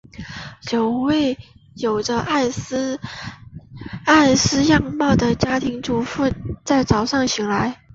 [0.71, 1.37] 有位
[1.75, 2.45] 有着艾
[4.25, 6.23] 莉丝样貌的家庭主妇
[6.65, 7.79] 在早上醒来。